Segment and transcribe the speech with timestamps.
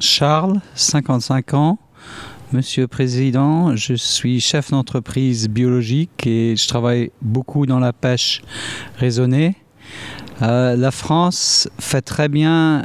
[0.00, 1.78] Charles, 55 ans.
[2.52, 8.42] Monsieur le Président, je suis chef d'entreprise biologique et je travaille beaucoup dans la pêche
[8.96, 9.56] raisonnée.
[10.42, 12.84] Euh, la France fait très bien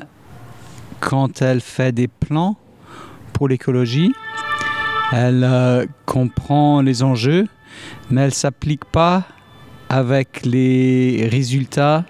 [1.00, 2.58] quand elle fait des plans
[3.34, 4.12] pour l'écologie.
[5.12, 7.48] Elle euh, comprend les enjeux,
[8.10, 9.24] mais elle ne s'applique pas
[9.90, 12.06] avec les résultats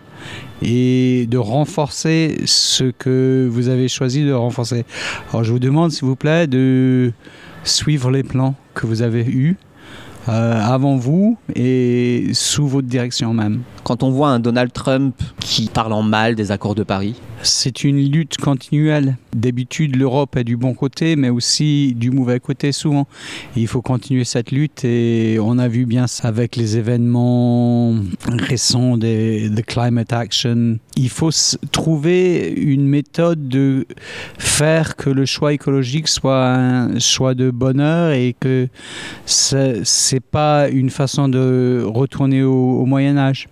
[0.62, 4.86] et de renforcer ce que vous avez choisi de renforcer.
[5.30, 7.12] Alors je vous demande s'il vous plaît de
[7.64, 9.58] suivre les plans que vous avez eus
[10.30, 13.62] euh, avant vous et sous votre direction même.
[13.84, 17.84] Quand on voit un Donald Trump qui parle en mal des accords de Paris, c'est
[17.84, 19.18] une lutte continuelle.
[19.34, 23.06] D'habitude, l'Europe est du bon côté, mais aussi du mauvais côté souvent.
[23.58, 27.96] il faut continuer cette lutte et on a vu bien ça avec les événements
[28.54, 30.78] récents de, Climate Action.
[30.96, 31.32] Il faut
[31.72, 33.88] trouver une méthode de
[34.38, 38.68] faire que le choix écologique soit un choix de bonheur et que
[39.26, 43.48] c'est pas une façon de retourner au Moyen Âge.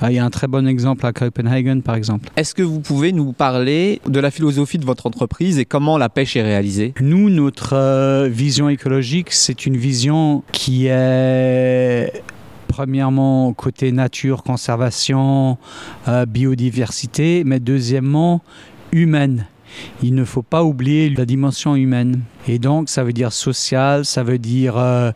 [0.00, 2.28] Ah, il y a un très bon exemple à Copenhagen, par exemple.
[2.36, 6.08] Est-ce que vous pouvez nous parler de la philosophie de votre entreprise et comment la
[6.08, 6.92] pêche est réalisée?
[7.00, 12.12] Nous, notre euh, vision écologique, c'est une vision qui est
[12.66, 15.58] premièrement côté nature, conservation,
[16.08, 18.42] euh, biodiversité, mais deuxièmement
[18.92, 19.46] humaine
[20.02, 22.22] il ne faut pas oublier la dimension humaine.
[22.48, 25.10] Et donc, ça veut dire social, ça veut dire euh,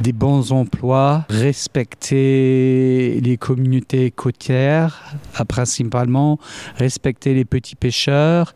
[0.00, 6.38] des bons emplois, respecter les communautés côtières, euh, principalement,
[6.76, 8.52] respecter les petits pêcheurs.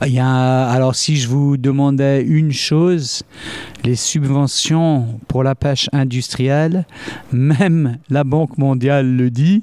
[0.00, 3.22] Alors, si je vous demandais une chose,
[3.84, 6.86] les subventions pour la pêche industrielle,
[7.32, 9.62] même la Banque mondiale le dit,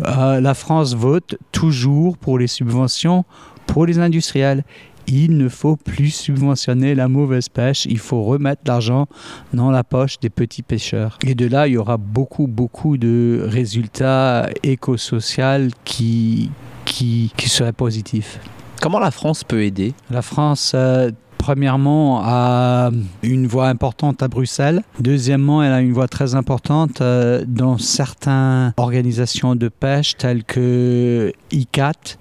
[0.00, 3.24] euh, la France vote toujours pour les subventions
[3.66, 4.64] pour les industriels,
[5.06, 9.06] il ne faut plus subventionner la mauvaise pêche, il faut remettre l'argent
[9.52, 11.18] dans la poche des petits pêcheurs.
[11.26, 16.50] Et de là, il y aura beaucoup, beaucoup de résultats éco-sociaux qui,
[16.84, 18.38] qui, qui seraient positifs.
[18.80, 19.94] Comment la France peut aider?
[20.10, 21.10] La France euh,
[21.42, 22.92] premièrement, a
[23.24, 24.84] une voix importante à Bruxelles.
[25.00, 31.32] Deuxièmement, elle a une voix très importante euh, dans certaines organisations de pêche telles que
[31.50, 32.16] ICAT,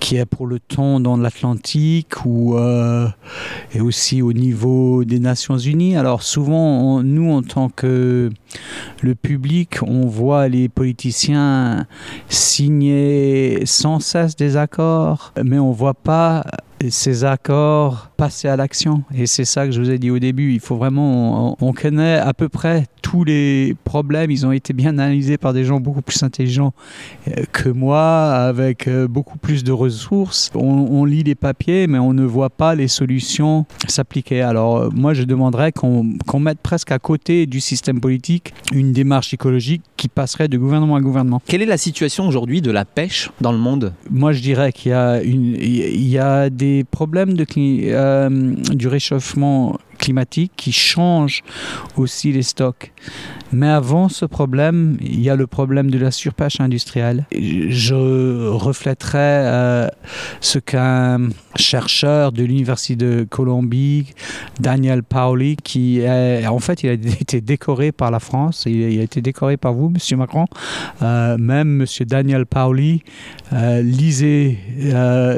[0.00, 3.06] qui est pour le thon dans l'Atlantique ou euh,
[3.74, 5.98] et aussi au niveau des Nations Unies.
[5.98, 8.30] Alors souvent, nous en tant que
[9.02, 11.86] le public, on voit les politiciens
[12.30, 16.46] signer sans cesse des accords, mais on voit pas
[16.88, 19.02] ces accords passer à l'action.
[19.14, 20.52] Et c'est ça que je vous ai dit au début.
[20.52, 24.72] Il faut vraiment, on, on connaît à peu près tous les problèmes, ils ont été
[24.72, 26.72] bien analysés par des gens beaucoup plus intelligents
[27.28, 30.50] euh, que moi, avec euh, beaucoup plus de ressources.
[30.54, 34.40] On, lit les papiers, mais on ne voit pas les solutions s'appliquer.
[34.40, 39.34] Alors euh, moi, je demanderais qu'on mette presque à côté du système politique une démarche
[39.34, 41.42] écologique qui passerait de gouvernement à gouvernement.
[41.46, 43.92] Quelle est la situation aujourd'hui de la pêche dans le monde?
[44.10, 47.44] Moi, je dirais qu'il y, a il y a des problèmes de,
[48.74, 51.42] du réchauffement climatique qui change
[51.96, 52.92] aussi les stocks.
[53.52, 57.24] Mais avant ce problème, il y a le problème de la surpêche industrielle.
[57.32, 59.88] Je reflèterai euh,
[60.40, 64.12] ce qu'un chercheur de l'Université de Colombie,
[64.58, 69.22] Daniel Paoli, qui en fait, il a été décoré par la France, il a été
[69.22, 70.46] décoré par vous, Monsieur Macron.
[71.02, 73.02] Euh, même Monsieur Daniel Paoli,
[73.52, 74.58] euh, lisez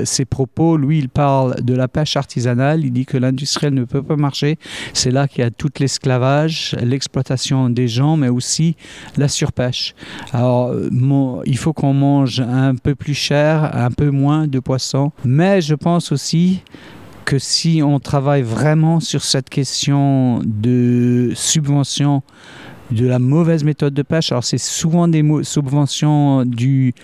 [0.04, 0.76] ses propos.
[0.76, 2.84] Lui, il parle de la pêche artisanale.
[2.84, 4.55] Il dit que l'industriel ne peut pas marcher.
[4.92, 8.76] C'est là qu'il y a tout l'esclavage, l'exploitation des gens mais aussi
[9.16, 9.94] la surpêche.
[10.32, 10.74] Alors,
[11.44, 15.74] il faut qu'on mange un peu plus cher, un peu moins de poissons, mais je
[15.74, 16.62] pense aussi
[17.24, 22.22] que si on travaille vraiment sur cette question de subvention
[22.90, 24.32] de la mauvaise méthode de pêche.
[24.32, 26.94] Alors c'est souvent des subventions du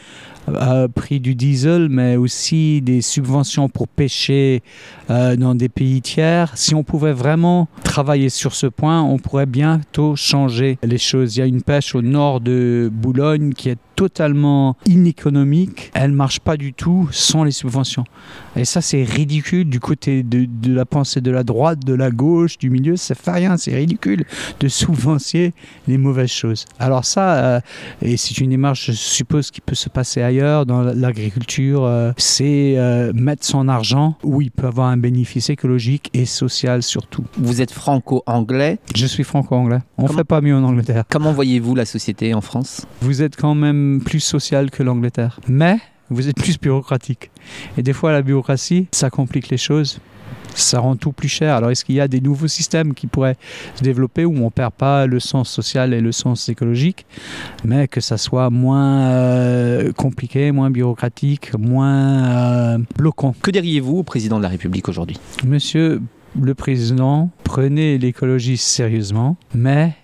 [0.48, 4.62] euh, prix du diesel, mais aussi des subventions pour pêcher
[5.09, 6.50] euh, dans des pays tiers.
[6.56, 11.37] Si on pouvait vraiment travailler sur ce point, on pourrait bientôt changer les choses.
[11.37, 15.93] Il y a une pêche au nord de Boulogne qui est totalement inéconomique.
[15.94, 18.02] Elle marche pas du tout sans les subventions.
[18.56, 22.10] Et ça, c'est ridicule du côté de, de, la pensée de la droite, de la
[22.10, 22.96] gauche, du milieu.
[22.96, 23.56] Ça fait rien.
[23.56, 24.25] C'est ridicule
[24.58, 25.54] de subventionner
[25.87, 26.64] les mauvaises choses.
[26.81, 27.60] Alors ça, euh,
[28.02, 31.84] et c'est une démarche, je suppose, qui peut se passer ailleurs dans l'agriculture.
[31.84, 36.82] Euh, c'est euh, mettre son argent où il peut avoir un bénéfice écologique et social
[36.82, 37.25] surtout.
[37.38, 39.78] Vous êtes franco-anglais Je suis franco-anglais.
[39.96, 41.04] On ne fait pas mieux en Angleterre.
[41.08, 42.84] Comment voyez-vous la société en France?
[43.00, 45.40] Vous êtes quand même plus social que l'Angleterre.
[45.48, 45.78] Mais
[46.10, 47.30] vous êtes plus bureaucratique.
[47.76, 50.00] Et des fois, la bureaucratie, ça complique les choses.
[50.54, 51.56] ça rend tout plus cher.
[51.56, 53.36] Alors est-ce qu'il y a des nouveaux systèmes qui pourraient
[53.74, 57.06] se développer où on ne perd pas le sens social et le sens écologique,
[57.64, 63.34] mais que ça soit moins euh, compliqué, moins bureaucratique, moins euh, bloquant?
[63.42, 65.18] Que diriez-vous au président de la République aujourd'hui?
[65.44, 66.00] Monsieur
[66.40, 69.94] le président, prenez l'écologie sérieusement, mais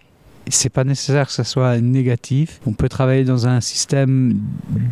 [0.50, 2.60] c'est pas nécessaire que ça soit négatif.
[2.66, 4.34] On peut travailler dans un système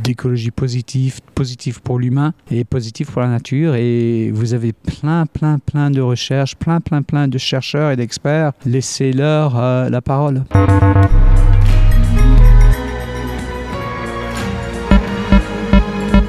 [0.02, 3.74] d'écologie positive, positif pour l'humain et positif pour la nature.
[3.74, 8.52] Et vous avez plein, plein, plein de recherches, plein, plein, plein de chercheurs et d'experts.
[8.64, 10.44] Laissez-leur euh, la parole.